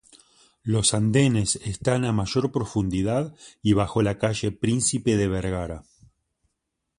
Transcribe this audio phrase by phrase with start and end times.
[0.63, 5.83] Los andenes están a mayor profundidad y bajo la calle Príncipe de Vergara.